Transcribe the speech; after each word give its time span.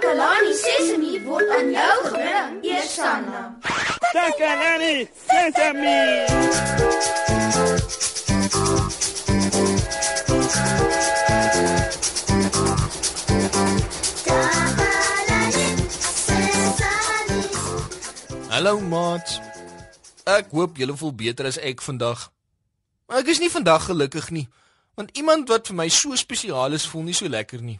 Takalani 0.00 0.54
Sesemi 0.54 1.20
word 1.24 1.50
aan 1.52 1.70
jou 1.76 1.96
gebring, 2.04 2.64
Eersanna. 2.64 3.40
Takalani 4.12 5.08
Sesemi. 5.28 6.24
Hallo 18.48 18.80
maat. 18.80 19.36
Ek 20.24 20.48
hoop 20.50 20.80
julle 20.80 20.96
voel 20.96 21.12
beter 21.12 21.44
as 21.44 21.60
ek 21.60 21.84
vandag. 21.84 22.30
Maar 23.04 23.20
ek 23.20 23.34
is 23.36 23.44
nie 23.44 23.52
vandag 23.52 23.84
gelukkig 23.92 24.32
nie, 24.32 24.48
want 24.96 25.12
iemand 25.12 25.52
wat 25.52 25.68
vir 25.68 25.76
my 25.84 25.88
so 25.92 26.16
spesiaal 26.16 26.72
is, 26.72 26.88
voel 26.88 27.10
nie 27.10 27.18
so 27.20 27.28
lekker 27.28 27.60
nie. 27.60 27.76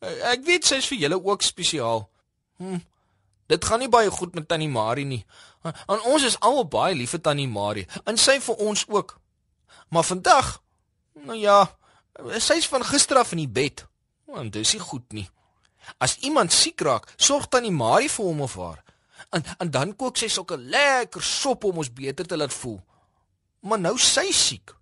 Eh, 0.00 0.32
Ek 0.32 0.44
weet 0.44 0.64
sy 0.68 0.80
is 0.82 0.88
vir 0.90 0.98
julle 0.98 1.18
ook 1.24 1.42
spesiaal. 1.42 2.08
Hm. 2.58 2.78
Dit 3.46 3.64
gaan 3.64 3.78
nie 3.78 3.88
baie 3.88 4.10
goed 4.10 4.34
met 4.34 4.48
Tannie 4.48 4.68
Marie 4.68 5.04
nie. 5.06 5.24
En 5.86 6.00
ons 6.12 6.22
is 6.26 6.38
almal 6.40 6.66
baie 6.70 6.94
lief 6.94 7.10
vir 7.14 7.20
Tannie 7.20 7.48
Marie, 7.48 7.86
en 8.06 8.16
sy 8.18 8.38
vir 8.42 8.54
ons 8.62 8.84
ook. 8.88 9.16
Maar 9.90 10.04
vandag, 10.04 10.62
nou 11.26 11.36
ja, 11.38 11.60
sy's 12.42 12.66
van 12.70 12.84
gister 12.86 13.18
af 13.18 13.32
in 13.32 13.44
die 13.44 13.48
bed. 13.50 13.84
Want 14.26 14.52
dis 14.52 14.72
nie 14.74 14.82
goed 14.82 15.12
nie. 15.14 15.28
As 16.02 16.16
iemand 16.26 16.52
siek 16.52 16.80
raak, 16.82 17.06
sorg 17.16 17.46
Tannie 17.50 17.70
Marie 17.74 18.10
vir 18.10 18.24
hom 18.26 18.40
of 18.46 18.56
haar. 18.58 18.82
En 19.34 19.44
en 19.58 19.70
dan 19.70 19.94
kook 19.96 20.18
sy 20.18 20.28
sulke 20.30 20.56
lekker 20.58 21.22
sop 21.22 21.64
om 21.64 21.78
ons 21.82 21.90
beter 21.92 22.26
te 22.26 22.36
laat 22.36 22.54
voel. 22.54 22.80
Maar 23.66 23.78
nou 23.80 23.94
sy 23.98 24.26
siek. 24.34 24.74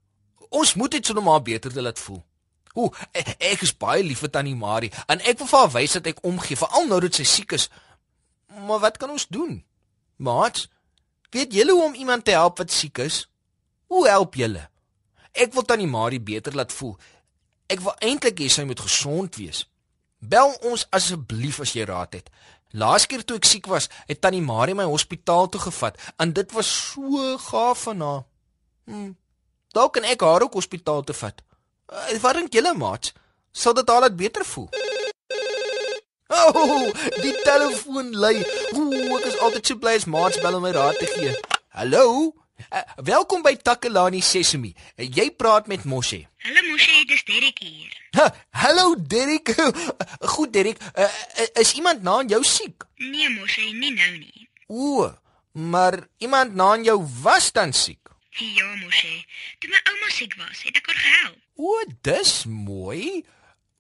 Ons 0.51 0.74
moet 0.74 0.90
dit 0.90 1.06
sonder 1.06 1.24
maar 1.24 1.42
beter 1.42 1.73
te 1.73 1.82
laat 1.82 1.98
voel. 1.98 2.23
Ooh, 2.74 2.91
ek, 3.14 3.34
ek 3.38 3.62
is 3.62 3.74
baie 3.78 4.02
lief 4.02 4.24
vir 4.24 4.33
Tannie 4.34 4.56
Marie 4.59 4.91
en 5.06 5.23
ek 5.23 5.38
wil 5.38 5.51
vir 5.51 5.60
haar 5.60 5.74
wys 5.77 5.95
dat 5.98 6.09
ek 6.10 6.23
omgee, 6.27 6.59
veral 6.59 6.88
nou 6.91 7.01
dat 7.05 7.20
sy 7.20 7.27
siek 7.28 7.55
is. 7.55 7.69
Maar 8.66 8.82
wat 8.82 8.98
kan 8.98 9.12
ons 9.15 9.28
doen? 9.30 9.60
Maat, 10.16 10.66
weet 11.35 11.54
julle 11.54 11.74
hoe 11.74 11.85
om 11.90 11.95
iemand 11.98 12.26
te 12.26 12.35
help 12.35 12.59
wat 12.63 12.74
siek 12.74 12.98
is? 13.04 13.24
Hoe 13.90 14.09
help 14.09 14.35
julle? 14.38 14.66
Ek 15.35 15.54
wil 15.54 15.66
Tannie 15.66 15.90
Marie 15.90 16.23
beter 16.23 16.54
laat 16.54 16.74
voel. 16.74 16.96
Ek 17.71 17.82
wil 17.82 17.95
eintlik 18.02 18.43
hê 18.43 18.51
sy 18.51 18.66
moet 18.66 18.82
gesond 18.82 19.38
wees. 19.38 19.65
Bel 20.18 20.54
ons 20.66 20.87
asseblief 20.95 21.60
as 21.63 21.74
jy 21.76 21.87
raad 21.88 22.15
het. 22.18 22.30
Laas 22.74 23.07
keer 23.07 23.23
toe 23.23 23.38
ek 23.38 23.46
siek 23.46 23.66
was, 23.70 23.87
het 24.09 24.18
Tannie 24.23 24.43
Marie 24.43 24.74
my 24.74 24.87
hospitaal 24.91 25.46
toe 25.51 25.63
gevat 25.63 25.98
en 26.18 26.32
dit 26.35 26.54
was 26.57 26.70
so 26.91 27.37
gaaf 27.38 27.87
van 27.87 28.02
haar. 28.02 28.23
Hm. 28.91 29.13
Dalk 29.74 29.95
kan 29.95 30.07
ek 30.10 30.23
haar 30.26 30.43
ook 30.43 30.59
hospitaal 30.59 31.02
toe 31.07 31.15
vat. 31.18 31.43
Uh, 31.93 32.16
wat 32.21 32.38
dink 32.38 32.52
julle, 32.54 32.73
maat? 32.74 33.13
Sal 33.52 33.74
dit 33.77 33.88
haar 33.88 34.07
laat 34.07 34.16
beter 34.16 34.45
voel? 34.45 34.68
Oh, 36.35 36.88
die 37.21 37.35
telefoon 37.45 38.15
lui. 38.16 38.38
Ooh, 38.74 39.18
ek 39.18 39.26
is 39.29 39.37
altyd 39.45 39.68
so 39.68 39.79
bly 39.79 39.93
as 39.99 40.07
maats 40.10 40.41
bel 40.43 40.57
om 40.57 40.65
my 40.65 40.73
raad 40.74 40.96
te 40.99 41.09
gee. 41.13 41.35
Hallo? 41.76 42.32
Uh, 42.71 42.80
welkom 43.04 43.43
by 43.45 43.52
Takalani 43.60 44.23
Sesemi. 44.24 44.73
Uh, 44.96 45.04
jy 45.04 45.29
praat 45.37 45.68
met 45.71 45.85
Moshe. 45.85 46.23
Hallo 46.46 46.65
Moshe, 46.71 47.04
dis 47.10 47.23
Derek 47.29 47.60
hier. 47.60 47.93
Ha, 48.16 48.30
hallo 48.65 48.95
Derek. 48.96 49.52
Goed 50.35 50.54
Derek, 50.57 50.80
uh, 50.96 51.10
is 51.60 51.74
iemand 51.76 52.02
na 52.07 52.23
jou 52.30 52.41
siek? 52.48 52.88
Nee 53.02 53.29
Moshe, 53.37 53.69
nie 53.76 53.93
nou 53.93 54.10
nie. 54.16 54.48
O, 54.73 55.10
maar 55.52 56.01
iemand 56.24 56.57
na 56.57 56.73
jou 56.80 57.02
was 57.23 57.52
dan 57.52 57.76
siek. 57.76 58.01
Ja 58.35 58.74
Moshe, 58.82 59.24
toe 59.63 59.71
my 59.71 59.79
ouma 59.90 60.09
siek 60.10 60.35
was, 60.40 60.65
het 60.66 60.77
ek 60.80 60.88
haar 60.90 60.99
gehelp. 60.99 61.40
O, 61.54 61.74
dis 62.02 62.32
mooi. 62.51 63.23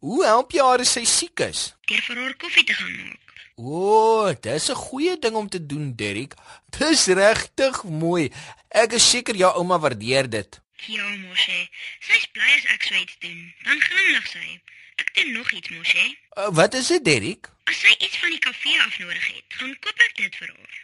Hoe 0.04 0.20
help 0.24 0.52
jy 0.54 0.62
haar 0.62 0.82
as 0.84 0.92
sy 0.94 1.02
siek 1.08 1.42
is? 1.42 1.62
Deur 1.90 2.02
vir 2.06 2.20
haar 2.22 2.36
koffie 2.38 2.62
te 2.68 2.76
gaan 2.78 2.92
maak. 3.00 3.32
O, 3.56 4.30
dis 4.46 4.68
'n 4.70 4.78
goeie 4.78 5.16
ding 5.18 5.34
om 5.34 5.48
te 5.48 5.58
doen, 5.66 5.94
Derek. 5.96 6.34
Dis 6.78 7.06
regtig 7.06 7.82
mooi. 7.84 8.30
Ek 8.70 8.92
is 8.98 9.10
seker 9.10 9.34
jou 9.34 9.50
ouma 9.58 9.78
waardeer 9.78 10.30
dit. 10.30 10.60
Ja 10.86 11.06
Moshe, 11.24 11.68
sy's 12.00 12.26
bly 12.34 12.50
as 12.58 12.66
ek 12.74 12.82
so 12.82 12.94
iets 12.94 13.16
doen. 13.18 13.54
Dan 13.64 13.80
glimlag 13.80 14.26
sy. 14.26 14.60
Ek 15.02 15.14
doen 15.14 15.32
nog 15.32 15.50
iets 15.50 15.68
Moshe. 15.68 16.04
Uh, 16.38 16.48
wat 16.50 16.74
is 16.74 16.86
dit, 16.94 17.04
Derek? 17.04 17.50
As 17.64 17.80
sy 17.80 17.94
iets 17.98 18.18
van 18.22 18.30
die 18.30 18.38
kafee 18.38 18.78
af 18.86 18.98
nodig 18.98 19.26
het, 19.34 19.44
gaan 19.58 19.74
koop 19.80 19.98
ek 19.98 20.16
dit 20.16 20.36
vir 20.36 20.48
haar. 20.48 20.74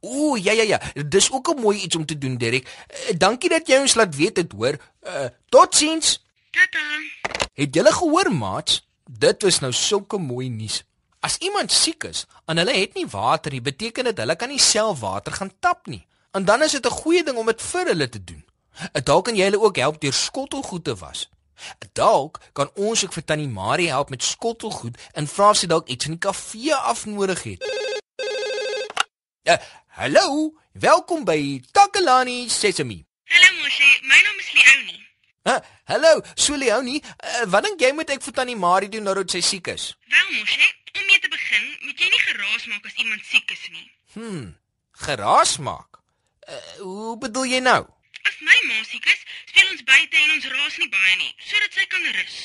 O, 0.00 0.36
ja 0.36 0.52
ja 0.52 0.62
ja, 0.62 0.80
dis 1.08 1.30
ook 1.32 1.48
'n 1.48 1.60
mooi 1.60 1.78
iets 1.78 1.96
om 1.96 2.06
te 2.06 2.18
doen, 2.18 2.36
Derek. 2.36 2.66
Uh, 2.66 3.18
dankie 3.18 3.50
dat 3.50 3.68
jy 3.68 3.78
ons 3.78 3.94
laat 3.94 4.16
weet 4.16 4.34
dit, 4.34 4.52
hoor. 4.52 4.76
Uh, 5.06 5.28
Totsiens. 5.48 6.24
Tata. 6.50 6.78
Het 7.54 7.74
julle 7.74 7.92
gehoor, 7.92 8.32
maats? 8.32 8.88
Dit 9.04 9.42
is 9.42 9.58
nou 9.58 9.72
sulke 9.72 10.18
mooi 10.18 10.48
nuus. 10.48 10.84
As 11.20 11.36
iemand 11.36 11.72
siek 11.72 12.04
is 12.04 12.26
en 12.46 12.56
hulle 12.56 12.72
het 12.72 12.94
nie 12.94 13.06
water 13.06 13.52
nie, 13.52 13.60
beteken 13.60 14.04
dit 14.04 14.18
hulle 14.18 14.36
kan 14.36 14.48
nie 14.48 14.60
self 14.60 15.00
water 15.00 15.32
gaan 15.32 15.52
tap 15.60 15.86
nie. 15.86 16.06
En 16.30 16.44
dan 16.44 16.62
is 16.62 16.72
dit 16.72 16.86
'n 16.86 16.90
goeie 16.90 17.24
ding 17.24 17.36
om 17.36 17.46
dit 17.46 17.62
vir 17.62 17.86
hulle 17.86 18.08
te 18.08 18.24
doen. 18.24 18.44
En 18.92 19.04
Dalk 19.04 19.24
kan 19.24 19.36
jy 19.36 19.44
hulle 19.44 19.60
ook 19.60 19.76
help 19.76 20.00
deur 20.00 20.12
skottelgoed 20.12 20.84
te 20.84 20.94
was. 20.94 21.28
Dalk 21.92 22.40
kan 22.52 22.70
ons 22.74 23.04
ook 23.04 23.12
vir 23.12 23.24
Tannie 23.24 23.48
Marie 23.48 23.88
help 23.88 24.10
met 24.10 24.22
skottelgoed 24.22 24.98
en 25.12 25.26
vra 25.26 25.50
of 25.50 25.56
sy 25.56 25.66
dalk 25.66 25.88
iets 25.88 26.04
in 26.04 26.14
die 26.14 26.22
kafee 26.22 26.74
afnodig 26.74 27.42
het. 27.42 27.64
Ja, 29.48 29.56
hallo, 29.96 30.52
welkom 30.72 31.24
by 31.24 31.62
Takalani 31.72 32.50
Sesemi. 32.52 32.98
Hallo 33.32 33.48
Moshe, 33.62 33.86
my 34.04 34.18
naam 34.20 34.40
is 34.42 34.50
Leonie. 34.52 34.98
Ha, 35.48 35.54
hallo, 35.88 36.10
so 36.36 36.52
Leonie, 36.52 37.00
uh, 37.00 37.46
wat 37.48 37.64
dink 37.64 37.80
jy 37.80 37.88
moet 37.96 38.12
ek 38.12 38.20
vir 38.26 38.34
Tannie 38.36 38.58
Marie 38.60 38.90
doen 38.92 39.08
nou 39.08 39.14
dat 39.16 39.32
sy 39.32 39.40
siek 39.40 39.70
is? 39.72 39.86
Wel 40.12 40.26
Moshe, 40.34 40.68
om 40.92 41.06
mee 41.08 41.22
te 41.24 41.30
begin, 41.32 41.64
moet 41.86 42.02
jy 42.04 42.10
nie 42.12 42.20
geraas 42.26 42.66
maak 42.74 42.90
as 42.90 42.98
iemand 43.00 43.24
siek 43.30 43.54
is 43.56 43.62
nie. 43.72 43.86
Hmm, 44.18 44.42
geraas 45.06 45.54
maak. 45.70 46.02
Uh, 46.44 46.60
hoe 46.82 47.16
bedoel 47.24 47.48
jy 47.54 47.62
nou? 47.64 47.80
As 48.28 48.36
my 48.44 48.60
ma 48.68 48.84
siek 48.90 49.08
is, 49.08 49.24
speel 49.54 49.72
ons 49.72 49.86
buite 49.94 50.26
en 50.26 50.36
ons 50.36 50.50
raas 50.58 50.76
nie 50.82 50.90
baie 50.92 51.16
nie, 51.22 51.32
sodat 51.48 51.80
sy 51.80 51.88
kan 51.88 52.04
rus. 52.18 52.36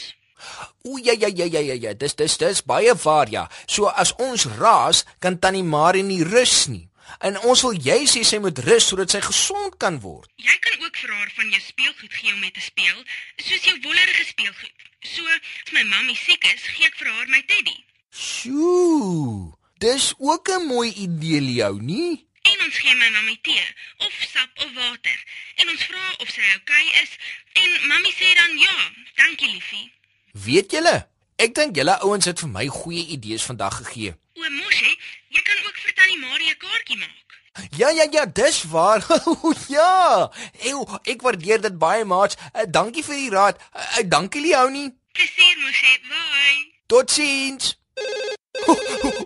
O 0.88 1.04
ja 1.04 1.20
ja 1.20 1.28
ja 1.28 1.52
ja 1.52 1.68
ja 1.68 1.76
ja, 1.90 1.94
dis 2.00 2.16
dis 2.16 2.40
dis 2.40 2.64
baie 2.64 2.96
waar 3.04 3.28
ja. 3.28 3.44
So 3.68 3.92
as 3.92 4.16
ons 4.24 4.48
raas, 4.56 5.04
kan 5.20 5.42
Tannie 5.44 5.68
Marie 5.68 6.08
nie 6.08 6.24
rus 6.24 6.72
nie. 6.72 6.88
En 7.20 7.40
ons 7.40 7.62
wil 7.68 7.78
jy 7.88 8.00
sê 8.10 8.24
sy 8.28 8.40
moet 8.44 8.60
rus 8.68 8.88
sodat 8.88 9.14
sy 9.14 9.22
gesond 9.24 9.78
kan 9.78 10.00
word. 10.04 10.30
Jy 10.36 10.58
kan 10.66 10.86
ook 10.86 10.98
vir 10.98 11.16
haar 11.16 11.32
van 11.36 11.50
jou 11.56 11.62
speelgoed 11.62 12.14
gee 12.14 12.34
om 12.34 12.40
mee 12.40 12.52
te 12.52 12.64
speel, 12.64 13.00
soos 13.38 13.64
jou 13.70 13.78
wollerige 13.86 14.26
speelgoed. 14.26 14.90
So, 15.04 15.24
as 15.66 15.74
my 15.76 15.84
mammie 15.84 16.16
siek 16.16 16.44
is, 16.54 16.64
gee 16.76 16.88
ek 16.88 16.96
vir 17.00 17.12
haar 17.12 17.28
my 17.28 17.44
teddy. 17.48 17.78
Sjoe. 18.14 19.54
Dis 19.84 20.14
ook 20.18 20.48
'n 20.50 20.68
mooi 20.68 20.94
idee, 20.94 21.42
Leonie. 21.42 22.28
En 22.42 22.58
ons 22.66 22.78
gee 22.78 22.96
my 22.96 23.10
mammie 23.10 23.40
tee 23.42 23.66
of 23.98 24.14
sap 24.32 24.50
of 24.66 24.74
water. 24.74 25.18
En 25.56 25.70
ons 25.70 25.84
vra 25.84 26.04
of 26.24 26.30
sy 26.30 26.42
oukei 26.42 26.86
okay 26.88 27.04
is 27.04 27.12
en 27.54 27.88
mammie 27.88 28.14
sê 28.14 28.34
dan 28.36 28.58
ja, 28.58 28.76
dankie 29.16 29.52
liefie. 29.52 29.92
Weet 30.32 30.72
julle, 30.72 31.08
ek 31.36 31.56
dink 31.56 31.76
julle 31.76 31.96
ouens 32.00 32.26
het 32.26 32.40
vir 32.44 32.50
my 32.50 32.66
goeie 32.68 33.06
idees 33.16 33.44
vandag 33.44 33.78
gegee. 33.78 34.16
O, 34.34 34.50
Moshi, 34.50 34.92
jy 35.34 35.42
kan 35.50 35.60
ook 35.68 35.78
vir 35.84 35.94
Tannie 35.98 36.20
Marie 36.22 36.50
'n 36.54 36.58
kaartjie 36.64 36.98
maak. 36.98 37.30
Ja 37.78 37.90
ja 37.90 38.06
ja, 38.12 38.26
dis 38.26 38.64
waar. 38.64 39.06
ja. 39.78 40.32
Ew, 40.70 40.82
ek 41.04 41.22
waardeer 41.22 41.62
dit 41.62 41.78
baie, 41.78 42.06
maats. 42.06 42.36
Uh, 42.54 42.66
dankie 42.68 43.04
vir 43.06 43.16
die 43.16 43.30
raad. 43.30 43.62
Uh, 43.76 44.04
dankie 44.10 44.42
Leonie. 44.42 44.90
Plesier, 45.12 45.58
Moshi. 45.62 45.94
Bye. 46.10 46.62
Totsiens. 46.88 47.78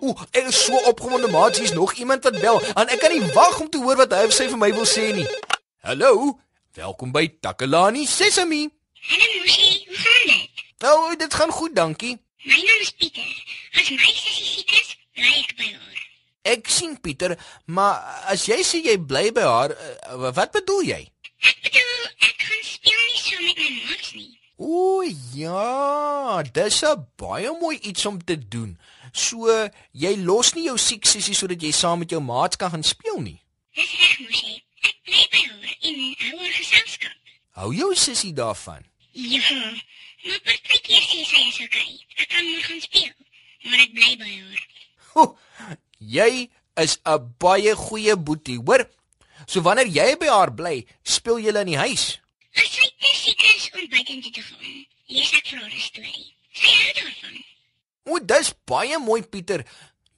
Ooh, 0.00 0.16
ek 0.32 0.46
is 0.48 0.64
so 0.64 0.76
opgewonde, 0.90 1.28
maat, 1.28 1.56
hier's 1.56 1.72
nog 1.72 1.92
iemand 1.92 2.24
wat 2.24 2.40
bel 2.40 2.60
en 2.74 2.88
ek 2.88 3.00
kan 3.00 3.12
nie 3.12 3.32
wag 3.36 3.60
om 3.60 3.68
te 3.70 3.80
hoor 3.82 3.96
wat 4.00 4.12
hy 4.16 4.24
of 4.28 4.32
sy 4.36 4.48
vir 4.52 4.60
my 4.60 4.70
wil 4.76 4.88
sê 4.88 5.08
nie. 5.16 5.26
Hallo, 5.84 6.38
welkom 6.78 7.12
by 7.12 7.26
Takalani 7.44 8.06
Sesemi. 8.08 8.62
Hallo 9.08 9.26
Moshi, 9.40 9.68
hoe 9.88 10.00
gaan 10.04 10.32
dit? 10.32 10.64
Nou, 10.84 10.96
dit 11.16 11.34
gaan 11.40 11.52
goed, 11.52 11.74
dankie. 11.76 12.14
My 12.48 12.56
naam 12.56 12.80
is 12.84 12.92
Pieter. 12.96 13.32
As 13.74 13.90
my 13.90 14.12
sussie 14.14 14.48
siek 14.52 14.72
is, 14.80 14.94
bly 15.18 15.32
ek 15.42 15.56
by 15.58 15.68
haar. 15.74 15.97
Ek 16.48 16.68
sien 16.72 16.96
Pieter, 17.04 17.36
maar 17.66 18.00
as 18.32 18.46
jy 18.48 18.58
sê 18.64 18.80
jy 18.84 18.96
bly 19.10 19.28
by 19.36 19.44
haar, 19.44 19.74
uh, 19.76 20.30
wat 20.36 20.54
bedoel 20.56 20.84
jy? 20.88 21.00
Ek 21.50 21.58
bedoel, 21.66 22.04
ek 22.28 22.46
gaan 22.48 22.62
speel 22.66 23.02
nie 23.04 23.20
so 23.22 23.42
met 23.44 23.58
my 23.62 23.70
maats 23.84 24.12
nie. 24.16 24.30
O 24.58 25.02
ja, 25.34 26.42
dis 26.42 26.82
'n 26.82 27.06
baie 27.16 27.52
mooi 27.60 27.76
iets 27.78 28.06
om 28.06 28.18
te 28.24 28.36
doen. 28.54 28.78
So 29.12 29.46
jy 29.92 30.16
los 30.16 30.54
nie 30.54 30.64
jou 30.64 30.78
siek 30.78 31.06
sussie 31.06 31.34
sodat 31.34 31.62
jy 31.62 31.72
saam 31.72 31.98
met 32.02 32.10
jou 32.10 32.20
maats 32.20 32.56
kan 32.56 32.70
gaan 32.70 32.82
speel 32.82 33.20
nie. 33.20 33.38
Dis 33.74 33.92
reg, 34.00 34.18
Moshi. 34.20 34.62
Ek 34.82 34.96
bly 35.04 35.22
by 35.32 35.42
haar 35.50 35.70
en 35.88 35.96
hou 36.24 36.38
haar 36.38 36.54
geselskap. 36.56 37.16
Hou 37.60 37.70
jou 37.74 37.94
sussie 37.94 38.32
daarvan. 38.32 38.84
Ja, 39.12 39.54
maar 40.24 40.40
partykeer 40.44 41.02
sê 41.02 41.24
sy 41.26 41.42
is 41.48 41.60
okay. 41.66 41.94
Ek 42.16 42.28
kan 42.28 42.44
môre 42.44 42.62
gaan 42.62 42.80
speel, 42.80 43.14
maar 43.64 43.80
ek 43.86 43.94
bly 43.94 44.16
by 44.20 44.32
haar. 44.34 44.66
Ho, 45.14 45.24
jy 45.98 46.50
is 46.76 46.98
'n 47.04 47.34
baie 47.38 47.74
goeie 47.74 48.16
boetie, 48.16 48.60
hoor? 48.64 48.88
So 49.46 49.60
wanneer 49.60 49.86
jy 49.86 50.16
by 50.18 50.26
haar 50.26 50.54
bly, 50.54 50.86
speel 51.02 51.38
julle 51.38 51.60
in 51.60 51.66
die 51.66 51.78
huis. 51.78 52.20
As 52.54 52.70
sy 52.74 52.88
te 52.98 53.12
siek 53.14 53.42
is 53.42 53.70
om 53.74 53.88
buitentoe 53.88 54.32
te 54.32 54.42
gaan, 54.42 54.86
lees 55.06 55.32
ek 55.32 55.46
vir 55.46 55.58
haar 55.58 55.70
'n 55.70 55.80
storie. 55.80 56.34
Sy 56.52 56.68
hou 56.68 56.92
daarvan. 56.98 57.44
O, 58.04 58.18
dis 58.18 58.54
baie 58.64 58.98
mooi, 58.98 59.22
Pieter. 59.22 59.64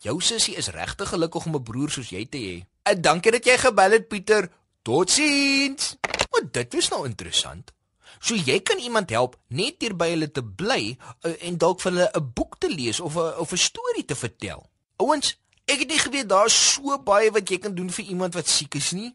Jou 0.01 0.21
sussie 0.21 0.57
is 0.57 0.69
regtig 0.69 1.09
gelukkig 1.09 1.47
om 1.47 1.57
'n 1.57 1.63
broer 1.63 1.91
soos 1.91 2.11
jy 2.11 2.25
te 2.25 2.39
hê. 2.39 2.67
En 2.83 3.03
dankie 3.03 3.33
dat 3.33 3.45
jy 3.45 3.59
gebel 3.59 3.91
het, 3.91 4.09
Pieter. 4.09 4.51
Totsiens. 4.83 5.97
O, 6.31 6.41
dit 6.53 6.75
is 6.75 6.89
nou 6.89 7.07
interessant. 7.07 7.73
So 8.21 8.35
jy 8.35 8.61
kan 8.61 8.79
iemand 8.79 9.11
help 9.11 9.37
net 9.49 9.81
hier 9.81 9.95
by 9.97 10.11
hulle 10.13 10.31
te 10.31 10.43
bly 10.43 10.97
uh, 11.25 11.35
en 11.47 11.57
dalk 11.57 11.81
vir 11.81 11.93
hulle 11.93 12.11
'n 12.15 12.33
boek 12.35 12.59
te 12.59 12.69
lees 12.69 13.01
of 13.01 13.17
'n 13.17 13.39
of 13.41 13.53
'n 13.53 13.57
storie 13.57 14.05
te 14.05 14.15
vertel. 14.15 14.69
Ouens, 14.97 15.37
ek 15.71 15.85
het 15.85 15.89
nie 15.89 16.03
geweet 16.03 16.29
daar's 16.29 16.57
so 16.75 16.99
baie 16.99 17.31
wat 17.31 17.51
jy 17.51 17.59
kan 17.63 17.75
doen 17.75 17.91
vir 17.95 18.05
iemand 18.11 18.35
wat 18.35 18.49
siek 18.51 18.75
is 18.75 18.93
nie. 18.93 19.15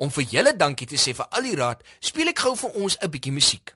Om 0.00 0.10
vir 0.10 0.24
julle 0.32 0.56
dankie 0.56 0.88
te 0.88 0.98
sê 0.98 1.14
vir 1.14 1.28
al 1.30 1.44
die 1.46 1.56
raad, 1.58 1.82
speel 2.00 2.32
ek 2.32 2.44
gou 2.46 2.54
vir 2.56 2.70
ons 2.82 2.96
'n 3.00 3.10
bietjie 3.10 3.32
musiek. 3.32 3.74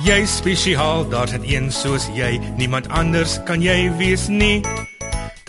Jy 0.00 0.24
spesiaal, 0.26 1.08
daar's 1.08 1.32
net 1.32 1.44
een 1.44 1.72
soos 1.72 2.08
jy, 2.14 2.38
niemand 2.56 2.88
anders 2.88 3.38
kan 3.44 3.60
jy 3.62 3.90
wees 3.98 4.28
nie. 4.28 4.62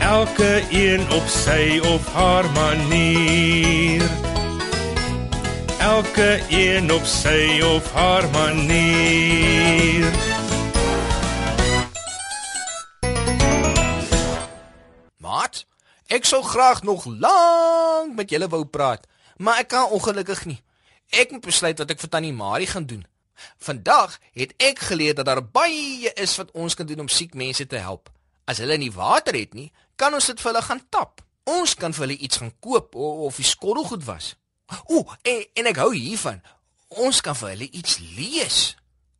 Elke 0.00 0.64
een 0.70 1.12
op 1.12 1.26
sy 1.28 1.80
of 1.84 2.12
haar 2.12 2.50
manier. 2.50 4.10
Elke 5.78 6.40
een 6.48 6.92
op 6.92 7.04
sy 7.04 7.60
of 7.60 7.92
haar 7.92 8.30
manier. 8.30 10.12
Maat, 15.16 15.66
ek 16.06 16.24
sou 16.24 16.42
graag 16.42 16.82
nog 16.82 17.04
lank 17.04 18.16
met 18.16 18.30
julle 18.30 18.48
wou 18.48 18.64
praat, 18.64 19.06
maar 19.36 19.58
ek 19.60 19.68
kan 19.68 19.92
ongelukkig 19.92 20.44
nie. 20.44 20.62
Ek 21.10 21.30
moet 21.30 21.44
besluit 21.44 21.78
wat 21.78 21.90
ek 21.90 22.00
vir 22.00 22.08
Tannie 22.08 22.32
Marie 22.32 22.70
gaan 22.70 22.86
doen. 22.86 23.04
Vandag 23.58 24.18
het 24.32 24.54
ek 24.56 24.78
geleer 24.78 25.14
dat 25.14 25.28
daar 25.28 25.44
baie 25.44 26.12
is 26.14 26.36
wat 26.36 26.50
ons 26.50 26.74
kan 26.74 26.86
doen 26.86 27.00
om 27.00 27.08
siek 27.08 27.34
mense 27.34 27.66
te 27.66 27.76
help. 27.76 28.08
As 28.50 28.58
hulle 28.62 28.78
nie 28.80 28.90
water 28.94 29.36
het 29.38 29.54
nie, 29.54 29.68
kan 30.00 30.14
ons 30.16 30.26
dit 30.30 30.40
vir 30.40 30.50
hulle 30.50 30.64
gaan 30.66 30.82
tap. 30.90 31.22
Ons 31.50 31.76
kan 31.78 31.94
vir 31.94 32.06
hulle 32.06 32.18
iets 32.18 32.40
gaan 32.42 32.52
koop 32.64 32.96
of, 32.98 33.38
die 33.38 33.46
skottelgoed 33.46 34.04
was. 34.08 34.34
Ooh, 34.90 35.06
en, 35.22 35.44
en 35.58 35.70
ek 35.70 35.78
hou 35.82 35.92
hiervan. 35.94 36.42
Ons 37.02 37.22
kan 37.22 37.38
vir 37.38 37.54
hulle 37.54 37.70
iets 37.70 37.98
lees. 38.16 38.58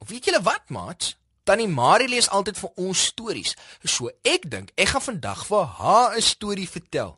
Of 0.02 0.10
weet 0.10 0.30
julle 0.30 0.42
wat, 0.46 0.66
maat? 0.74 1.14
Tannie 1.46 1.70
Marie 1.70 2.08
lees 2.10 2.28
altyd 2.30 2.58
vir 2.58 2.82
ons 2.84 3.06
stories. 3.12 3.54
So 3.84 4.10
ek 4.26 4.46
dink 4.50 4.74
ek 4.78 4.92
gaan 4.92 5.06
vandag 5.06 5.46
vir 5.48 5.64
haar 5.78 6.16
'n 6.16 6.22
storie 6.22 6.68
vertel. 6.68 7.16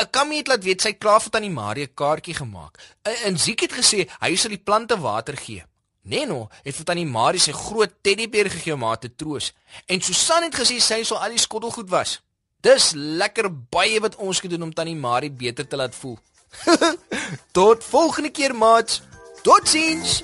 Ek 0.00 0.12
kan 0.12 0.28
nie 0.28 0.44
laat 0.46 0.64
weet 0.64 0.80
sy 0.80 0.92
klaar 0.92 1.20
vir 1.20 1.30
tannie 1.30 1.50
Marie 1.50 1.84
'n 1.84 1.94
kaartjie 1.94 2.34
gemaak. 2.34 2.78
En 3.26 3.38
Ziek 3.38 3.60
het 3.60 3.72
gesê 3.72 4.08
hy 4.20 4.36
sal 4.36 4.50
die 4.50 4.64
plante 4.68 4.96
water 4.96 5.36
gee. 5.36 5.64
Neno 6.02 6.48
het 6.64 6.74
vir 6.74 6.86
tannie 6.86 7.06
Marie 7.06 7.40
sy 7.40 7.52
groot 7.54 7.92
teddybeer 8.02 8.50
gegee 8.50 8.74
om 8.74 8.82
haar 8.82 8.98
te 8.98 9.10
troos. 9.14 9.52
En 9.86 10.02
Susan 10.02 10.42
het 10.42 10.56
gesê 10.58 10.80
sy 10.82 11.02
sal 11.06 11.22
al 11.22 11.36
die 11.36 11.42
skottelgoed 11.42 11.90
was. 11.90 12.18
Dis 12.62 12.90
lekker 12.94 13.50
baie 13.70 14.00
wat 14.02 14.18
ons 14.18 14.40
kan 14.42 14.50
doen 14.50 14.66
om 14.66 14.74
tannie 14.74 14.98
Marie 14.98 15.30
beter 15.30 15.66
te 15.66 15.78
laat 15.78 15.94
voel. 15.94 16.18
Tot 17.56 17.84
volgende 17.84 18.30
keer, 18.30 18.54
maat. 18.54 19.00
Totsiens. 19.42 20.22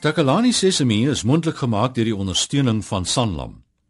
Takalani 0.00 0.52
Sesemi 0.52 1.08
is 1.10 1.22
mondelik 1.22 1.56
gemaak 1.60 1.94
deur 1.94 2.08
die 2.08 2.16
ondersteuning 2.16 2.84
van 2.86 3.04
Sanlam. 3.04 3.67